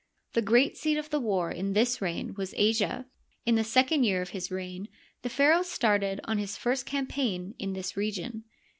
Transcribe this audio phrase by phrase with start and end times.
[0.33, 3.05] The great seat of the war in this reign was Asia.
[3.45, 4.87] In the second year of his reign
[5.21, 8.45] the pharaoh started on his first campaign in this region.